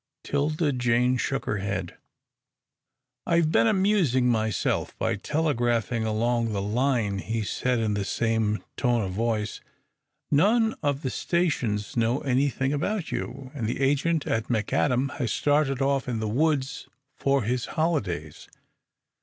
'Tilda 0.23 0.73
Jane 0.73 1.15
shook 1.15 1.45
her 1.45 1.57
head. 1.59 1.95
"I've 3.27 3.51
been 3.51 3.67
amusing 3.67 4.27
myself 4.27 4.97
by 4.97 5.15
telegraphing 5.15 6.05
along 6.07 6.53
the 6.53 6.61
line," 6.63 7.19
he 7.19 7.43
said, 7.43 7.77
in 7.77 7.93
the 7.93 8.03
same 8.03 8.63
tone 8.75 9.03
of 9.03 9.11
voice. 9.11 9.61
"None 10.31 10.73
of 10.81 11.03
the 11.03 11.11
stations 11.11 11.95
know 11.95 12.21
anything 12.21 12.73
about 12.73 13.11
you, 13.11 13.51
and 13.53 13.67
the 13.67 13.79
agent 13.79 14.25
at 14.25 14.47
McAdam 14.47 15.17
has 15.17 15.31
started 15.31 15.83
off 15.83 16.09
in 16.09 16.19
the 16.19 16.27
woods 16.27 16.87
for 17.15 17.43
his 17.43 17.67
holidays. 17.77 18.49